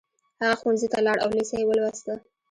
هغه 0.39 0.55
ښوونځي 0.61 0.87
ته 0.93 0.99
لاړ 1.05 1.17
او 1.23 1.29
لېسه 1.37 1.55
يې 1.59 1.65
ولوسته. 1.67 2.13